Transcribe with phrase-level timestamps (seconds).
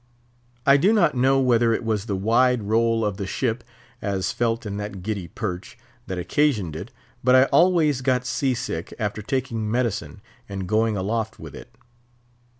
[0.65, 3.63] I do not know whether it was the wide roll of the ship,
[4.01, 5.77] as felt in that giddy perch,
[6.07, 6.89] that occasioned it,
[7.23, 11.75] but I always got sea sick after taking medicine and going aloft with it.